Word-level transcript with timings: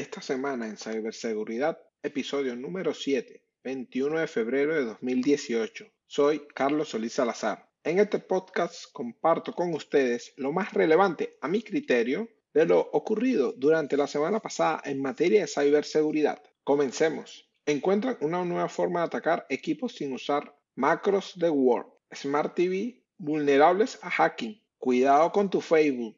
Esta 0.00 0.22
semana 0.22 0.66
en 0.66 0.78
Ciberseguridad, 0.78 1.78
episodio 2.02 2.56
número 2.56 2.94
7, 2.94 3.44
21 3.62 4.20
de 4.20 4.26
febrero 4.28 4.74
de 4.74 4.84
2018. 4.86 5.92
Soy 6.06 6.46
Carlos 6.54 6.88
Solís 6.88 7.12
Salazar. 7.12 7.68
En 7.84 7.98
este 7.98 8.18
podcast 8.18 8.86
comparto 8.94 9.52
con 9.52 9.74
ustedes 9.74 10.32
lo 10.38 10.52
más 10.52 10.72
relevante 10.72 11.36
a 11.42 11.48
mi 11.48 11.62
criterio 11.62 12.30
de 12.54 12.64
lo 12.64 12.80
ocurrido 12.80 13.52
durante 13.52 13.98
la 13.98 14.06
semana 14.06 14.40
pasada 14.40 14.80
en 14.86 15.02
materia 15.02 15.42
de 15.42 15.48
ciberseguridad. 15.48 16.42
Comencemos. 16.64 17.50
Encuentran 17.66 18.16
una 18.22 18.42
nueva 18.42 18.70
forma 18.70 19.00
de 19.00 19.06
atacar 19.08 19.44
equipos 19.50 19.96
sin 19.96 20.14
usar 20.14 20.56
macros 20.76 21.34
de 21.36 21.50
Word. 21.50 21.88
Smart 22.14 22.54
TV 22.54 23.04
vulnerables 23.18 23.98
a 24.00 24.08
hacking. 24.08 24.64
Cuidado 24.78 25.30
con 25.30 25.50
tu 25.50 25.60
Facebook. 25.60 26.16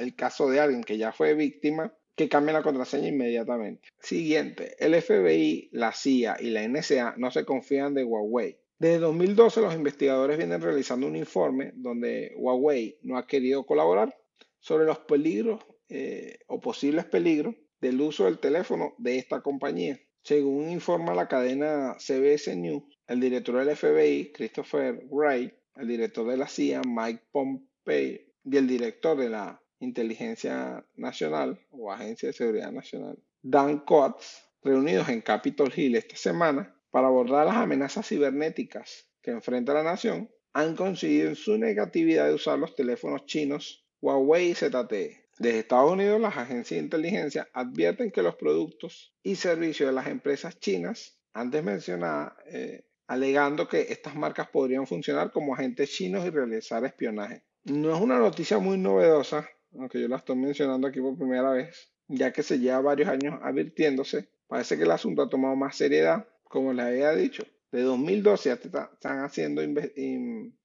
el 0.00 0.16
caso 0.16 0.50
de 0.50 0.58
alguien 0.58 0.82
que 0.82 0.98
ya 0.98 1.12
fue 1.12 1.34
víctima, 1.34 1.94
que 2.18 2.28
cambie 2.28 2.52
la 2.52 2.64
contraseña 2.64 3.06
inmediatamente. 3.06 3.88
Siguiente, 4.00 4.74
el 4.80 5.00
FBI, 5.00 5.68
la 5.70 5.92
CIA 5.92 6.36
y 6.40 6.50
la 6.50 6.66
NSA 6.66 7.14
no 7.16 7.30
se 7.30 7.44
confían 7.44 7.94
de 7.94 8.02
Huawei. 8.02 8.58
Desde 8.76 8.98
2012 8.98 9.60
los 9.60 9.72
investigadores 9.72 10.36
vienen 10.36 10.60
realizando 10.60 11.06
un 11.06 11.14
informe 11.14 11.70
donde 11.76 12.32
Huawei 12.36 12.98
no 13.02 13.18
ha 13.18 13.26
querido 13.28 13.64
colaborar 13.64 14.18
sobre 14.58 14.84
los 14.84 14.98
peligros 14.98 15.64
eh, 15.88 16.40
o 16.48 16.60
posibles 16.60 17.04
peligros 17.04 17.54
del 17.80 18.00
uso 18.00 18.24
del 18.24 18.40
teléfono 18.40 18.94
de 18.98 19.18
esta 19.18 19.40
compañía. 19.40 20.00
Según 20.22 20.70
informa 20.70 21.14
la 21.14 21.28
cadena 21.28 21.94
CBS 22.00 22.56
News, 22.56 22.82
el 23.06 23.20
director 23.20 23.64
del 23.64 23.76
FBI, 23.76 24.32
Christopher 24.32 25.04
Wray, 25.08 25.52
el 25.76 25.86
director 25.86 26.28
de 26.28 26.36
la 26.36 26.48
CIA, 26.48 26.82
Mike 26.84 27.22
Pompeo, 27.30 28.18
y 28.44 28.56
el 28.56 28.66
director 28.66 29.16
de 29.16 29.28
la 29.28 29.62
Inteligencia 29.80 30.84
Nacional 30.96 31.60
o 31.70 31.92
Agencia 31.92 32.28
de 32.28 32.32
Seguridad 32.32 32.72
Nacional, 32.72 33.18
Dan 33.42 33.80
Coates, 33.80 34.42
reunidos 34.62 35.08
en 35.08 35.20
Capitol 35.20 35.72
Hill 35.74 35.96
esta 35.96 36.16
semana 36.16 36.74
para 36.90 37.08
abordar 37.08 37.46
las 37.46 37.56
amenazas 37.56 38.06
cibernéticas 38.08 39.08
que 39.22 39.30
enfrenta 39.30 39.74
la 39.74 39.82
nación, 39.82 40.30
han 40.52 40.74
coincidido 40.74 41.28
en 41.28 41.36
su 41.36 41.56
negatividad 41.58 42.26
de 42.26 42.34
usar 42.34 42.58
los 42.58 42.74
teléfonos 42.74 43.26
chinos 43.26 43.84
Huawei 44.00 44.50
y 44.50 44.54
ZTE 44.54 45.28
desde 45.38 45.60
Estados 45.60 45.92
Unidos, 45.92 46.20
las 46.20 46.36
agencias 46.36 46.78
de 46.78 46.84
inteligencia 46.84 47.48
advierten 47.52 48.10
que 48.10 48.22
los 48.22 48.34
productos 48.34 49.14
y 49.22 49.36
servicios 49.36 49.88
de 49.88 49.94
las 49.94 50.08
empresas 50.08 50.58
chinas, 50.58 51.16
antes 51.32 51.62
mencionadas, 51.62 52.32
eh, 52.46 52.84
alegando 53.06 53.68
que 53.68 53.82
estas 53.82 54.16
marcas 54.16 54.48
podrían 54.48 54.88
funcionar 54.88 55.30
como 55.30 55.54
agentes 55.54 55.90
chinos 55.90 56.26
y 56.26 56.30
realizar 56.30 56.84
espionaje. 56.84 57.44
No 57.64 57.94
es 57.94 58.00
una 58.00 58.18
noticia 58.18 58.58
muy 58.58 58.78
novedosa, 58.78 59.48
aunque 59.76 60.00
yo 60.00 60.08
la 60.08 60.16
estoy 60.16 60.36
mencionando 60.36 60.86
aquí 60.86 61.00
por 61.00 61.16
primera 61.16 61.50
vez, 61.50 61.92
ya 62.08 62.32
que 62.32 62.42
se 62.42 62.58
lleva 62.58 62.80
varios 62.80 63.08
años 63.08 63.38
advirtiéndose. 63.42 64.28
Parece 64.46 64.76
que 64.76 64.84
el 64.84 64.90
asunto 64.90 65.22
ha 65.22 65.28
tomado 65.28 65.56
más 65.56 65.76
seriedad, 65.76 66.26
como 66.44 66.72
les 66.72 66.86
había 66.86 67.12
dicho. 67.12 67.44
De 67.70 67.82
2012 67.82 68.48
ya 68.48 68.54
están 68.54 69.20
haciendo 69.20 69.62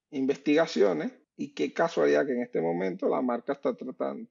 investigaciones 0.09 1.11
y 1.35 1.53
qué 1.53 1.73
casualidad 1.73 2.25
que 2.25 2.31
en 2.33 2.41
este 2.41 2.61
momento 2.61 3.09
la 3.09 3.21
marca 3.21 3.53
está, 3.53 3.75
tratando, 3.75 4.29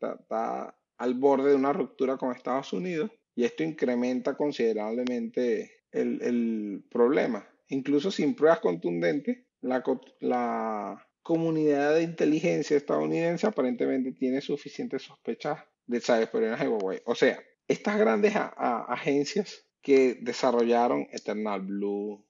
al 0.97 1.15
borde 1.15 1.51
de 1.51 1.57
una 1.57 1.73
ruptura 1.73 2.17
con 2.17 2.35
Estados 2.35 2.73
Unidos 2.73 3.11
y 3.35 3.45
esto 3.45 3.63
incrementa 3.63 4.37
considerablemente 4.37 5.83
el, 5.91 6.85
problema. 6.91 7.47
Incluso 7.69 8.11
sin 8.11 8.35
pruebas 8.35 8.61
contundentes, 8.61 9.45
la 9.61 11.05
comunidad 11.23 11.95
de 11.95 12.03
inteligencia 12.03 12.77
estadounidense 12.77 13.47
aparentemente 13.47 14.13
tiene 14.13 14.41
suficientes 14.41 15.03
sospechas 15.03 15.61
de 15.87 16.01
cyberespionaje 16.01 16.65
de 16.65 16.71
Huawei. 16.71 17.03
O 17.05 17.15
sea, 17.15 17.43
estas 17.69 17.99
grandes 17.99 18.35
agencias 18.37 19.65
que 19.81 20.19
desarrollaron 20.21 21.09
Eternal 21.13 21.61
Blue, 21.63 22.25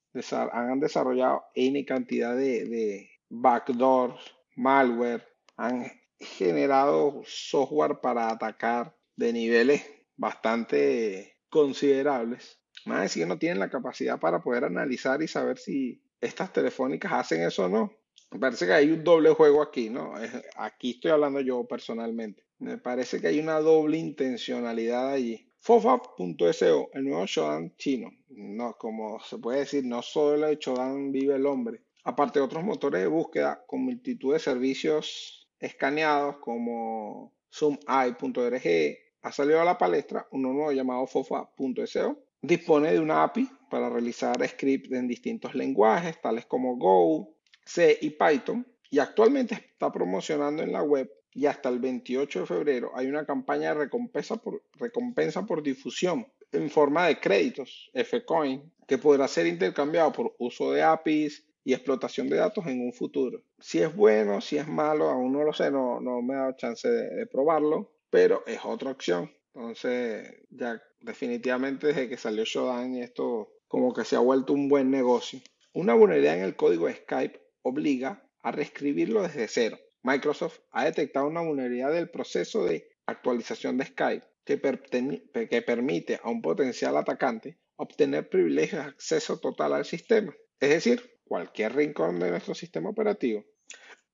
han 0.52 0.80
desarrollado 0.80 1.44
N 1.54 1.84
cantidad 1.84 2.36
de, 2.36 2.66
de 2.66 3.10
backdoors 3.28 4.20
malware, 4.56 5.26
han 5.56 5.90
generado 6.18 7.22
software 7.24 8.00
para 8.00 8.30
atacar 8.30 8.94
de 9.16 9.32
niveles 9.32 9.82
bastante 10.16 11.38
considerables. 11.48 12.58
Más 12.84 13.02
decir, 13.02 13.26
no 13.26 13.38
tienen 13.38 13.58
la 13.58 13.70
capacidad 13.70 14.18
para 14.18 14.42
poder 14.42 14.64
analizar 14.64 15.22
y 15.22 15.28
saber 15.28 15.58
si 15.58 16.02
estas 16.20 16.52
telefónicas 16.52 17.12
hacen 17.12 17.42
eso 17.42 17.64
o 17.64 17.68
no. 17.68 17.92
Me 18.30 18.38
parece 18.38 18.66
que 18.66 18.72
hay 18.72 18.90
un 18.90 19.04
doble 19.04 19.30
juego 19.30 19.62
aquí, 19.62 19.90
¿no? 19.90 20.14
Aquí 20.56 20.92
estoy 20.92 21.10
hablando 21.10 21.40
yo 21.40 21.64
personalmente. 21.64 22.44
Me 22.58 22.78
parece 22.78 23.20
que 23.20 23.28
hay 23.28 23.40
una 23.40 23.60
doble 23.60 23.98
intencionalidad 23.98 25.12
allí. 25.12 25.48
Fofa.so, 25.58 26.90
el 26.92 27.04
nuevo 27.04 27.26
Shodan 27.26 27.76
chino. 27.76 28.10
No, 28.30 28.74
como 28.78 29.20
se 29.20 29.38
puede 29.38 29.60
decir, 29.60 29.84
no 29.84 30.02
solo 30.02 30.48
el 30.48 30.58
Shodan 30.58 31.12
vive 31.12 31.36
el 31.36 31.46
hombre, 31.46 31.82
aparte 32.04 32.38
de 32.38 32.44
otros 32.44 32.64
motores 32.64 33.02
de 33.02 33.06
búsqueda 33.06 33.62
con 33.66 33.84
multitud 33.84 34.32
de 34.32 34.38
servicios 34.38 35.48
escaneados 35.60 36.38
como 36.38 37.32
zoomeye.org, 37.52 38.98
ha 39.22 39.30
salido 39.30 39.60
a 39.60 39.64
la 39.64 39.78
palestra 39.78 40.26
uno 40.32 40.52
nuevo 40.52 40.72
llamado 40.72 41.06
fofa.so. 41.06 42.18
Dispone 42.40 42.92
de 42.92 42.98
una 42.98 43.22
API 43.22 43.48
para 43.70 43.88
realizar 43.88 44.36
scripts 44.48 44.90
en 44.90 45.06
distintos 45.06 45.54
lenguajes, 45.54 46.20
tales 46.20 46.46
como 46.46 46.76
Go, 46.76 47.31
C 47.64 47.98
y 48.00 48.10
Python, 48.10 48.66
y 48.90 48.98
actualmente 48.98 49.54
está 49.54 49.90
promocionando 49.90 50.62
en 50.62 50.72
la 50.72 50.82
web 50.82 51.10
y 51.34 51.46
hasta 51.46 51.70
el 51.70 51.78
28 51.78 52.40
de 52.40 52.46
febrero 52.46 52.92
hay 52.94 53.06
una 53.06 53.24
campaña 53.24 53.68
de 53.68 53.80
recompensa 53.80 54.36
por, 54.36 54.62
recompensa 54.74 55.46
por 55.46 55.62
difusión 55.62 56.26
en 56.52 56.68
forma 56.68 57.06
de 57.06 57.18
créditos, 57.18 57.90
Fcoin, 57.94 58.70
que 58.86 58.98
podrá 58.98 59.26
ser 59.26 59.46
intercambiado 59.46 60.12
por 60.12 60.34
uso 60.38 60.72
de 60.72 60.82
APIs, 60.82 61.46
y 61.64 61.72
explotación 61.72 62.28
de 62.28 62.36
datos 62.36 62.66
en 62.66 62.80
un 62.80 62.92
futuro. 62.92 63.42
Si 63.58 63.78
es 63.78 63.94
bueno, 63.94 64.40
si 64.40 64.56
es 64.56 64.66
malo, 64.66 65.08
aún 65.08 65.32
no 65.32 65.44
lo 65.44 65.52
sé, 65.52 65.70
no, 65.70 66.00
no 66.00 66.22
me 66.22 66.34
ha 66.34 66.38
dado 66.38 66.56
chance 66.56 66.88
de, 66.88 67.26
probarlo, 67.26 67.92
pero 68.10 68.42
es 68.46 68.60
otra 68.64 68.90
opción. 68.90 69.30
Entonces, 69.54 70.28
ya 70.50 70.82
definitivamente 71.00 71.88
desde 71.88 72.08
que 72.08 72.16
salió 72.16 72.44
Shodan, 72.44 72.96
esto 72.96 73.52
como 73.68 73.92
que 73.92 74.04
se 74.04 74.16
ha 74.16 74.20
vuelto 74.20 74.52
un 74.52 74.68
buen 74.68 74.90
negocio. 74.90 75.40
Una 75.72 75.94
vulnerabilidad 75.94 76.38
en 76.38 76.44
el 76.44 76.56
código 76.56 76.86
de 76.86 76.96
Skype 76.96 77.40
obliga 77.62 78.28
a 78.42 78.52
reescribirlo 78.52 79.22
desde 79.22 79.48
cero. 79.48 79.78
Microsoft 80.02 80.60
ha 80.70 80.84
detectado 80.84 81.26
una 81.26 81.42
vulnerabilidad 81.42 81.92
del 81.92 82.10
proceso 82.10 82.64
de 82.64 82.88
actualización 83.06 83.78
de 83.78 83.86
Skype 83.86 84.26
que, 84.44 85.48
que 85.48 85.62
permite 85.62 86.20
a 86.22 86.28
un 86.28 86.42
potencial 86.42 86.96
atacante 86.96 87.58
obtener 87.76 88.28
privilegios 88.28 88.84
de 88.84 88.90
acceso 88.90 89.38
total 89.38 89.74
al 89.74 89.84
sistema. 89.84 90.34
Es 90.60 90.70
decir, 90.70 91.18
cualquier 91.24 91.74
rincón 91.74 92.18
de 92.20 92.30
nuestro 92.30 92.54
sistema 92.54 92.90
operativo. 92.90 93.44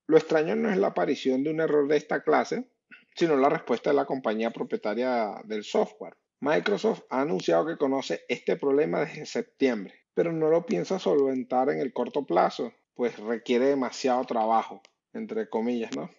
Lo 0.07 0.17
extraño 0.17 0.57
no 0.57 0.71
es 0.71 0.77
la 0.79 0.89
aparición 0.89 1.43
de 1.43 1.51
un 1.51 1.61
error 1.61 1.89
de 1.89 1.97
esta 1.97 2.23
clase, 2.23 2.71
sino 3.15 3.37
la 3.37 3.49
respuesta 3.49 3.91
de 3.91 3.97
la 3.97 4.07
compañía 4.07 4.51
propietaria 4.51 5.35
del 5.45 5.65
software. 5.65 6.17
Microsoft 6.41 7.03
ha 7.11 7.23
anunciado 7.23 7.67
que 7.67 7.77
conoce 7.77 8.25
este 8.29 8.57
problema 8.57 9.01
desde 9.01 9.27
septiembre, 9.27 9.95
pero 10.15 10.33
no 10.33 10.49
lo 10.49 10.65
piensa 10.65 10.99
solventar 10.99 11.69
en 11.71 11.81
el 11.81 11.93
corto 11.93 12.25
plazo, 12.25 12.73
pues 12.99 13.17
requiere 13.17 13.67
demasiado 13.67 14.25
trabajo, 14.25 14.83
entre 15.13 15.49
comillas, 15.49 15.95
¿no? 15.95 16.11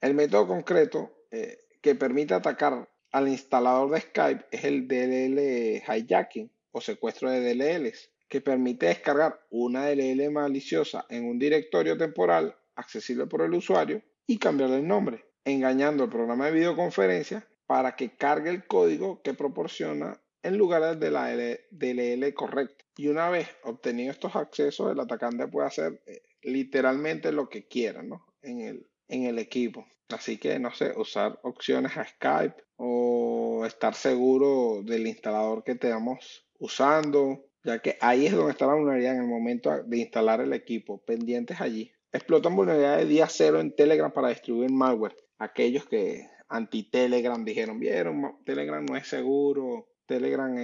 El 0.00 0.14
método 0.14 0.48
concreto 0.48 1.14
eh, 1.30 1.58
que 1.80 1.94
permite 1.94 2.34
atacar 2.34 2.88
al 3.12 3.28
instalador 3.28 3.92
de 3.92 4.00
Skype 4.00 4.44
es 4.50 4.64
el 4.64 4.88
DLL 4.88 5.38
hijacking 5.86 6.50
o 6.72 6.80
secuestro 6.80 7.30
de 7.30 7.38
DLLs, 7.38 8.10
que 8.26 8.40
permite 8.40 8.86
descargar 8.86 9.46
una 9.50 9.86
DLL 9.86 10.28
maliciosa 10.32 11.06
en 11.08 11.24
un 11.24 11.38
directorio 11.38 11.96
temporal 11.96 12.56
accesible 12.74 13.28
por 13.28 13.42
el 13.42 13.54
usuario 13.54 14.02
y 14.26 14.38
cambiarle 14.38 14.78
el 14.78 14.88
nombre, 14.88 15.24
engañando 15.44 16.02
al 16.02 16.10
programa 16.10 16.46
de 16.46 16.52
videoconferencia 16.54 17.46
para 17.66 17.94
que 17.94 18.16
cargue 18.16 18.50
el 18.50 18.66
código 18.66 19.22
que 19.22 19.34
proporciona 19.34 20.20
en 20.42 20.58
lugar 20.58 20.98
de 20.98 21.10
la 21.12 21.28
DLL 21.70 22.34
correcta. 22.34 22.83
Y 22.96 23.08
una 23.08 23.28
vez 23.28 23.48
obtenido 23.64 24.12
estos 24.12 24.36
accesos, 24.36 24.92
el 24.92 25.00
atacante 25.00 25.48
puede 25.48 25.66
hacer 25.66 26.02
eh, 26.06 26.22
literalmente 26.42 27.32
lo 27.32 27.48
que 27.48 27.66
quiera 27.66 28.04
en, 28.42 28.60
el, 28.60 28.86
en 29.08 29.24
el 29.24 29.38
equipo. 29.38 29.86
Así 30.08 30.38
que, 30.38 30.58
no 30.58 30.72
sé, 30.72 30.92
usar 30.96 31.40
opciones 31.42 31.96
a 31.96 32.04
Skype 32.04 32.56
o 32.76 33.64
estar 33.66 33.94
seguro 33.94 34.82
del 34.82 35.06
instalador 35.06 35.64
que 35.64 35.72
estamos 35.72 36.46
usando, 36.58 37.46
ya 37.64 37.80
que 37.80 37.96
ahí 38.00 38.26
es 38.26 38.32
donde 38.32 38.52
está 38.52 38.66
la 38.66 38.74
vulnerabilidad 38.74 39.16
en 39.16 39.22
el 39.22 39.28
momento 39.28 39.70
de 39.82 39.98
instalar 39.98 40.40
el 40.40 40.52
equipo, 40.52 40.98
pendientes 41.04 41.60
allí. 41.60 41.90
Explotan 42.12 42.54
vulnerabilidades 42.54 43.08
de 43.08 43.12
día 43.12 43.26
cero 43.28 43.60
en 43.60 43.74
Telegram 43.74 44.12
para 44.12 44.28
distribuir 44.28 44.70
malware. 44.70 45.16
Aquellos 45.38 45.86
que 45.86 46.28
anti-Telegram 46.48 47.44
dijeron, 47.44 47.80
vieron, 47.80 48.38
Telegram 48.44 48.84
no 48.84 48.96
es 48.96 49.08
seguro, 49.08 49.88
Telegram 50.06 50.56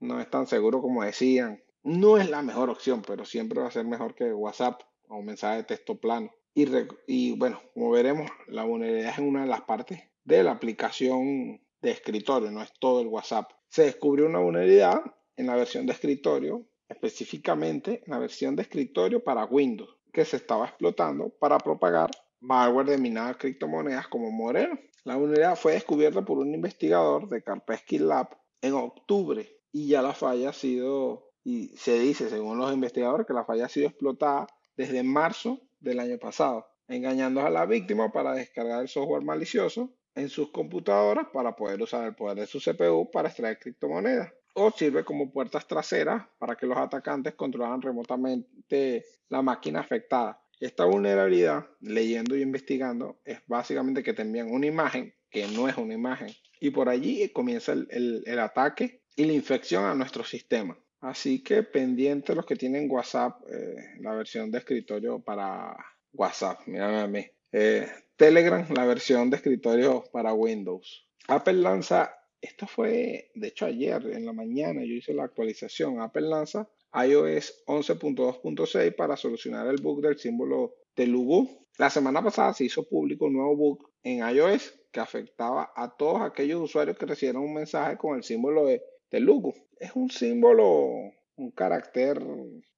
no 0.00 0.20
es 0.20 0.30
tan 0.30 0.46
seguro 0.46 0.80
como 0.80 1.04
decían. 1.04 1.62
No 1.82 2.18
es 2.18 2.28
la 2.28 2.42
mejor 2.42 2.68
opción, 2.70 3.02
pero 3.06 3.24
siempre 3.24 3.60
va 3.60 3.68
a 3.68 3.70
ser 3.70 3.84
mejor 3.84 4.14
que 4.14 4.32
WhatsApp 4.32 4.82
o 5.08 5.22
mensaje 5.22 5.58
de 5.58 5.64
texto 5.64 6.00
plano. 6.00 6.30
Y, 6.54 7.36
bueno, 7.36 7.60
como 7.74 7.90
veremos, 7.90 8.30
la 8.48 8.64
vulnerabilidad 8.64 9.12
es 9.12 9.18
una 9.18 9.42
de 9.42 9.46
las 9.46 9.60
partes 9.62 10.02
de 10.24 10.42
la 10.42 10.52
aplicación 10.52 11.60
de 11.82 11.90
escritorio, 11.90 12.50
no 12.50 12.62
es 12.62 12.72
todo 12.80 13.02
el 13.02 13.08
WhatsApp. 13.08 13.50
Se 13.68 13.84
descubrió 13.84 14.26
una 14.26 14.38
vulnerabilidad 14.38 15.02
en 15.36 15.46
la 15.46 15.54
versión 15.54 15.86
de 15.86 15.92
escritorio, 15.92 16.66
específicamente 16.88 18.02
en 18.04 18.12
la 18.12 18.18
versión 18.18 18.56
de 18.56 18.62
escritorio 18.62 19.22
para 19.22 19.44
Windows, 19.44 19.96
que 20.12 20.24
se 20.24 20.38
estaba 20.38 20.66
explotando 20.66 21.28
para 21.28 21.58
propagar 21.58 22.10
malware 22.40 22.86
de 22.86 22.98
minadas 22.98 23.36
criptomonedas 23.36 24.08
como 24.08 24.30
Moreno. 24.30 24.78
La 25.04 25.16
vulnerabilidad 25.16 25.56
fue 25.56 25.74
descubierta 25.74 26.24
por 26.24 26.38
un 26.38 26.54
investigador 26.54 27.28
de 27.28 27.42
Kaspersky 27.42 27.98
Lab 27.98 28.36
en 28.62 28.72
octubre 28.72 29.55
y 29.76 29.88
ya 29.88 30.00
la 30.00 30.14
falla 30.14 30.48
ha 30.48 30.52
sido, 30.54 31.34
y 31.44 31.68
se 31.76 31.98
dice 31.98 32.30
según 32.30 32.56
los 32.56 32.72
investigadores 32.72 33.26
que 33.26 33.34
la 33.34 33.44
falla 33.44 33.66
ha 33.66 33.68
sido 33.68 33.88
explotada 33.88 34.46
desde 34.74 35.02
marzo 35.02 35.60
del 35.80 36.00
año 36.00 36.16
pasado, 36.16 36.66
engañando 36.88 37.42
a 37.42 37.50
la 37.50 37.66
víctima 37.66 38.10
para 38.10 38.32
descargar 38.32 38.80
el 38.80 38.88
software 38.88 39.22
malicioso 39.22 39.92
en 40.14 40.30
sus 40.30 40.50
computadoras 40.50 41.26
para 41.30 41.54
poder 41.54 41.82
usar 41.82 42.06
el 42.06 42.14
poder 42.14 42.38
de 42.38 42.46
su 42.46 42.58
CPU 42.58 43.10
para 43.10 43.28
extraer 43.28 43.58
criptomonedas. 43.58 44.32
O 44.54 44.70
sirve 44.70 45.04
como 45.04 45.30
puertas 45.30 45.68
traseras 45.68 46.24
para 46.38 46.56
que 46.56 46.64
los 46.64 46.78
atacantes 46.78 47.34
controlan 47.34 47.82
remotamente 47.82 49.04
la 49.28 49.42
máquina 49.42 49.80
afectada. 49.80 50.42
Esta 50.58 50.86
vulnerabilidad, 50.86 51.66
leyendo 51.80 52.34
y 52.34 52.40
investigando, 52.40 53.20
es 53.26 53.40
básicamente 53.46 54.02
que 54.02 54.14
te 54.14 54.22
envían 54.22 54.50
una 54.50 54.64
imagen 54.64 55.14
que 55.28 55.46
no 55.48 55.68
es 55.68 55.76
una 55.76 55.92
imagen. 55.92 56.34
Y 56.60 56.70
por 56.70 56.88
allí 56.88 57.28
comienza 57.30 57.72
el, 57.72 58.38
ataque 58.38 59.02
y 59.14 59.24
la 59.24 59.32
infección 59.32 59.84
a 59.84 59.94
nuestro 59.94 60.24
sistema. 60.24 60.78
Así 61.00 61.42
que 61.42 61.62
pendiente 61.62 62.34
los 62.34 62.46
que 62.46 62.56
tienen 62.56 62.90
WhatsApp, 62.90 63.40
eh, 63.50 63.76
la 64.00 64.14
versión 64.14 64.50
de 64.50 64.58
escritorio 64.58 65.20
para 65.20 65.76
WhatsApp, 66.12 66.66
mírame 66.66 66.98
a 66.98 67.06
mí. 67.06 67.26
Eh, 67.52 67.86
Telegram, 68.16 68.66
la 68.74 68.86
versión 68.86 69.30
de 69.30 69.36
escritorio 69.36 70.04
para 70.12 70.32
Windows. 70.32 71.06
Apple 71.28 71.54
lanza, 71.54 72.14
esto 72.40 72.66
fue 72.66 73.30
de 73.34 73.48
hecho 73.48 73.66
ayer 73.66 74.04
en 74.06 74.24
la 74.24 74.32
mañana, 74.32 74.84
yo 74.84 74.94
hice 74.94 75.12
la 75.12 75.24
actualización. 75.24 76.00
Apple 76.00 76.28
lanza 76.28 76.68
iOS 76.94 77.64
11.2.6 77.66 78.94
para 78.94 79.16
solucionar 79.16 79.66
el 79.66 79.82
bug 79.82 80.00
del 80.00 80.18
símbolo 80.18 80.76
de 80.94 81.06
Lugu. 81.06 81.66
La 81.78 81.90
semana 81.90 82.22
pasada 82.22 82.54
se 82.54 82.64
hizo 82.64 82.88
público 82.88 83.26
un 83.26 83.34
nuevo 83.34 83.56
bug 83.56 83.90
en 84.02 84.26
iOS 84.26 84.74
que 84.96 85.00
afectaba 85.00 85.72
a 85.76 85.94
todos 85.94 86.22
aquellos 86.22 86.62
usuarios 86.62 86.96
que 86.96 87.04
recibieron 87.04 87.42
un 87.42 87.52
mensaje 87.52 87.98
con 87.98 88.16
el 88.16 88.22
símbolo 88.22 88.64
de, 88.64 88.82
de. 89.10 89.52
Es 89.78 89.94
un 89.94 90.10
símbolo, 90.10 90.88
un 91.36 91.50
carácter 91.50 92.18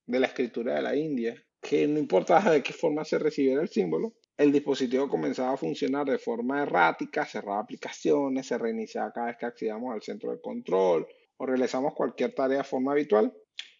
de 0.04 0.18
la 0.18 0.26
escritura 0.26 0.74
de 0.74 0.82
la 0.82 0.96
India, 0.96 1.40
que 1.60 1.86
no 1.86 2.00
importa 2.00 2.40
de 2.50 2.60
qué 2.60 2.72
forma 2.72 3.04
se 3.04 3.20
recibiera 3.20 3.62
el 3.62 3.68
símbolo, 3.68 4.14
el 4.36 4.50
dispositivo 4.50 5.08
comenzaba 5.08 5.52
a 5.52 5.56
funcionar 5.56 6.06
de 6.06 6.18
forma 6.18 6.60
errática, 6.60 7.24
cerraba 7.24 7.60
aplicaciones, 7.60 8.48
se 8.48 8.58
reiniciaba 8.58 9.12
cada 9.12 9.28
vez 9.28 9.36
que 9.36 9.46
accedíamos 9.46 9.94
al 9.94 10.02
centro 10.02 10.32
de 10.32 10.40
control 10.40 11.06
o 11.36 11.46
realizamos 11.46 11.94
cualquier 11.94 12.34
tarea 12.34 12.58
de 12.58 12.64
forma 12.64 12.92
habitual. 12.92 13.32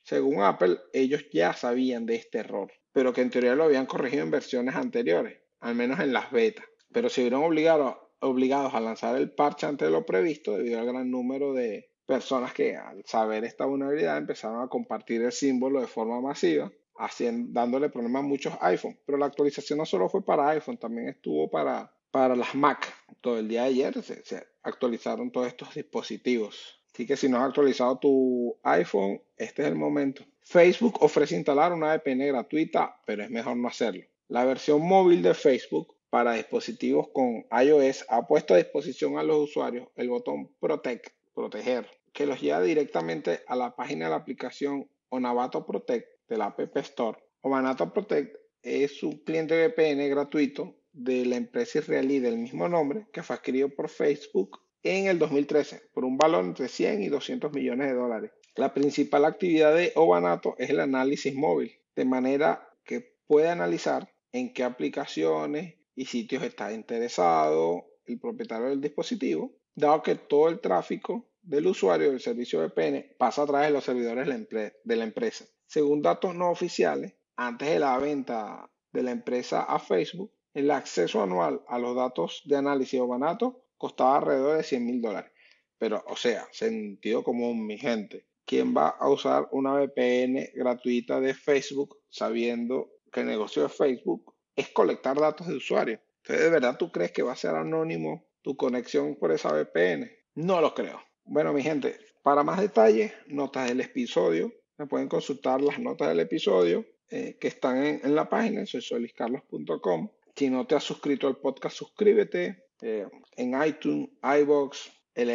Según 0.04 0.42
Apple, 0.42 0.76
ellos 0.92 1.25
ya 1.33 1.54
sabían 1.54 2.07
de 2.07 2.14
este 2.14 2.38
error, 2.38 2.71
pero 2.92 3.12
que 3.12 3.21
en 3.21 3.30
teoría 3.30 3.57
lo 3.57 3.64
habían 3.64 3.87
corregido 3.87 4.23
en 4.23 4.30
versiones 4.30 4.76
anteriores, 4.76 5.40
al 5.59 5.75
menos 5.75 5.99
en 5.99 6.12
las 6.12 6.30
betas. 6.30 6.66
Pero 6.92 7.09
se 7.09 7.23
vieron 7.23 7.42
obligados, 7.42 7.97
obligados 8.20 8.75
a 8.75 8.80
lanzar 8.80 9.16
el 9.16 9.30
parche 9.30 9.66
antes 9.66 9.87
de 9.87 9.92
lo 9.92 10.04
previsto 10.04 10.56
debido 10.56 10.80
al 10.80 10.87
gran 10.87 11.10
número 11.10 11.52
de 11.52 11.90
personas 12.06 12.52
que 12.54 12.76
al 12.76 13.04
saber 13.04 13.44
esta 13.44 13.66
vulnerabilidad 13.66 14.16
empezaron 14.16 14.62
a 14.62 14.68
compartir 14.68 15.22
el 15.22 15.32
símbolo 15.32 15.80
de 15.80 15.87
forma 15.87 16.20
masiva 16.20 16.72
haciendo, 16.98 17.52
dándole 17.52 17.90
problemas 17.90 18.25
a 18.25 18.26
muchos 18.26 18.54
iPhone. 18.60 18.98
Pero 19.06 19.18
la 19.18 19.26
actualización 19.26 19.78
no 19.78 19.87
solo 19.87 20.08
fue 20.08 20.25
para 20.25 20.48
iPhone, 20.48 20.78
también 20.78 21.08
estuvo 21.08 21.50
para, 21.50 21.92
para 22.10 22.34
las 22.34 22.54
Mac. 22.54 22.92
Todo 23.20 23.38
el 23.38 23.48
día 23.48 23.62
de 23.62 23.68
ayer 23.68 24.02
se, 24.02 24.46
actualizaron 24.62 25.30
todos 25.30 25.46
estos 25.46 25.75
dispositivos. 25.75 26.82
Así 26.92 27.06
que 27.06 27.16
si 27.16 27.28
no 27.28 27.38
has 27.38 27.44
actualizado 27.44 27.98
tu 27.98 28.58
iPhone, 28.64 29.20
este 29.37 29.62
es 29.62 29.68
el 29.68 29.76
momento. 29.76 30.25
Facebook 30.40 31.02
ofrece 31.02 31.37
instalar 31.37 31.72
una 31.72 31.94
VPN 31.94 32.26
gratuita, 32.26 33.00
pero 33.06 33.22
es 33.22 33.30
mejor 33.30 33.56
no 33.56 33.68
hacerlo. 33.68 34.04
La 34.28 34.44
versión 34.44 34.82
móvil 34.82 35.22
de 35.22 35.34
Facebook 35.34 35.94
para 36.10 36.34
dispositivos 36.34 37.08
con 37.12 37.46
iOS 37.50 38.06
ha 38.08 38.26
puesto 38.26 38.54
a 38.54 38.58
disposición 38.58 39.18
a 39.18 39.22
los 39.22 39.50
usuarios 39.50 39.88
el 39.96 40.08
botón 40.08 40.54
Protect, 40.58 41.08
proteger, 41.34 41.86
que 42.12 42.26
los 42.26 42.40
lleva 42.40 42.62
directamente 42.62 43.40
a 43.46 43.56
la 43.56 43.76
página 43.76 44.06
de 44.06 44.10
la 44.10 44.16
aplicación 44.16 44.88
Onavato 45.10 45.66
Protect 45.66 46.06
de 46.28 46.38
la 46.38 46.46
App 46.46 46.76
Store. 46.78 47.18
Obanato 47.40 47.92
Protect 47.92 48.36
es 48.62 49.02
un 49.02 49.18
cliente 49.18 49.68
VPN 49.68 50.08
gratuito 50.08 50.74
de 50.92 51.24
la 51.26 51.36
empresa 51.36 51.78
israelí 51.78 52.18
del 52.18 52.38
mismo 52.38 52.68
nombre 52.68 53.06
que 53.12 53.22
fue 53.22 53.36
adquirido 53.36 53.68
por 53.68 53.88
Facebook 53.88 54.60
en 54.82 55.06
el 55.06 55.18
2013 55.18 55.90
por 55.92 56.04
un 56.04 56.16
valor 56.16 56.44
entre 56.44 56.68
100 56.68 57.02
y 57.02 57.08
200 57.08 57.52
millones 57.52 57.88
de 57.88 57.94
dólares. 57.94 58.32
La 58.56 58.74
principal 58.74 59.24
actividad 59.24 59.74
de 59.74 59.92
Obanato 59.94 60.54
es 60.58 60.70
el 60.70 60.80
análisis 60.80 61.34
móvil, 61.34 61.72
de 61.94 62.04
manera 62.04 62.68
que 62.84 63.14
puede 63.26 63.48
analizar 63.48 64.12
en 64.32 64.52
qué 64.52 64.64
aplicaciones 64.64 65.77
y 65.98 66.04
sitios 66.04 66.44
está 66.44 66.72
interesado 66.72 67.84
el 68.06 68.20
propietario 68.20 68.68
del 68.68 68.80
dispositivo, 68.80 69.52
dado 69.74 70.00
que 70.00 70.14
todo 70.14 70.48
el 70.48 70.60
tráfico 70.60 71.28
del 71.42 71.66
usuario 71.66 72.10
del 72.10 72.20
servicio 72.20 72.60
VPN 72.60 73.16
pasa 73.18 73.42
a 73.42 73.46
través 73.46 73.66
de 73.66 73.74
los 73.74 73.84
servidores 73.84 74.28
de 74.28 74.96
la 74.96 75.02
empresa. 75.02 75.44
Según 75.66 76.00
datos 76.00 76.36
no 76.36 76.50
oficiales, 76.50 77.14
antes 77.34 77.68
de 77.68 77.80
la 77.80 77.98
venta 77.98 78.70
de 78.92 79.02
la 79.02 79.10
empresa 79.10 79.64
a 79.64 79.80
Facebook, 79.80 80.32
el 80.54 80.70
acceso 80.70 81.20
anual 81.20 81.64
a 81.66 81.80
los 81.80 81.96
datos 81.96 82.42
de 82.44 82.56
análisis 82.56 83.00
Obanato 83.00 83.64
costaba 83.76 84.18
alrededor 84.18 84.56
de 84.56 84.62
100 84.62 84.86
mil 84.86 85.02
dólares. 85.02 85.32
Pero, 85.78 86.04
o 86.06 86.14
sea, 86.14 86.46
sentido 86.52 87.24
común, 87.24 87.66
mi 87.66 87.76
gente. 87.76 88.28
¿Quién 88.44 88.72
va 88.72 88.90
a 88.90 89.10
usar 89.10 89.48
una 89.50 89.74
VPN 89.74 90.50
gratuita 90.54 91.20
de 91.20 91.34
Facebook 91.34 91.96
sabiendo 92.08 92.88
que 93.12 93.20
el 93.20 93.26
negocio 93.26 93.64
de 93.64 93.68
Facebook 93.68 94.38
es 94.58 94.68
colectar 94.68 95.18
datos 95.18 95.46
de 95.46 95.56
usuarios? 95.56 96.00
Entonces, 96.22 96.44
¿de 96.44 96.50
verdad 96.50 96.76
tú 96.76 96.90
crees 96.92 97.12
que 97.12 97.22
va 97.22 97.32
a 97.32 97.36
ser 97.36 97.54
anónimo 97.54 98.26
tu 98.42 98.56
conexión 98.56 99.16
por 99.16 99.32
esa 99.32 99.52
VPN? 99.52 100.10
No 100.34 100.60
lo 100.60 100.74
creo. 100.74 101.00
Bueno, 101.24 101.52
mi 101.52 101.62
gente, 101.62 101.98
para 102.22 102.42
más 102.42 102.60
detalles, 102.60 103.12
notas 103.26 103.68
del 103.68 103.80
episodio, 103.80 104.52
me 104.76 104.86
pueden 104.86 105.08
consultar 105.08 105.60
las 105.60 105.78
notas 105.78 106.08
del 106.08 106.20
episodio 106.20 106.84
eh, 107.10 107.38
que 107.40 107.48
están 107.48 107.82
en, 107.82 108.14
la 108.14 108.28
página, 108.28 108.66
soy 108.66 108.82
soliscarlos.com. 108.82 110.10
Si 110.34 110.50
no 110.50 110.66
te 110.66 110.74
has 110.74 110.84
suscrito 110.84 111.26
al 111.26 111.38
podcast, 111.38 111.76
suscríbete 111.76 112.66
eh, 112.82 113.06
en 113.36 113.62
iTunes, 113.62 114.10
iBox, 114.22 114.90
el. 115.14 115.34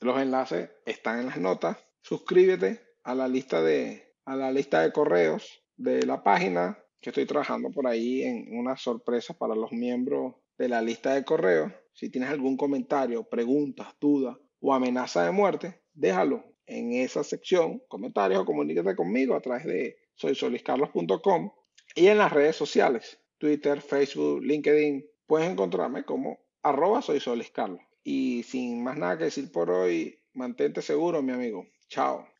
Los 0.00 0.20
enlaces 0.20 0.70
están 0.86 1.20
en 1.20 1.26
las 1.26 1.38
notas. 1.38 1.78
Suscríbete 2.02 2.80
a 3.02 3.14
la 3.14 3.28
lista 3.28 3.62
de, 3.62 4.14
a 4.24 4.36
la 4.36 4.52
lista 4.52 4.82
de 4.82 4.92
correos 4.92 5.62
de 5.76 6.04
la 6.06 6.22
página, 6.22 6.78
que 7.04 7.10
estoy 7.10 7.26
trabajando 7.26 7.70
por 7.70 7.86
ahí 7.86 8.22
en 8.22 8.58
una 8.58 8.76
sorpresa 8.76 9.34
para 9.34 9.54
los 9.54 9.70
miembros 9.72 10.34
de 10.56 10.68
la 10.68 10.80
lista 10.80 11.14
de 11.14 11.24
correos. 11.24 11.70
Si 11.92 12.10
tienes 12.10 12.30
algún 12.30 12.56
comentario, 12.56 13.28
preguntas, 13.28 13.88
dudas 14.00 14.36
o 14.60 14.72
amenaza 14.72 15.24
de 15.24 15.30
muerte, 15.30 15.82
déjalo 15.92 16.42
en 16.66 16.94
esa 16.94 17.22
sección, 17.22 17.82
comentarios 17.88 18.40
o 18.40 18.46
comuníquete 18.46 18.96
conmigo 18.96 19.34
a 19.34 19.40
través 19.40 19.66
de 19.66 19.96
soysoliscarlos.com 20.14 21.52
y 21.94 22.06
en 22.06 22.18
las 22.18 22.32
redes 22.32 22.56
sociales, 22.56 23.20
Twitter, 23.38 23.82
Facebook, 23.82 24.42
LinkedIn, 24.42 25.04
Puedes 25.26 25.50
encontrarme 25.50 26.04
como 26.04 26.38
arroba 26.62 27.00
soy 27.02 27.20
Solis 27.20 27.50
Carlos. 27.50 27.80
Y 28.02 28.42
sin 28.42 28.82
más 28.84 28.98
nada 28.98 29.16
que 29.16 29.24
decir 29.24 29.50
por 29.50 29.70
hoy, 29.70 30.18
mantente 30.34 30.82
seguro, 30.82 31.22
mi 31.22 31.32
amigo. 31.32 31.66
Chao. 31.88 32.33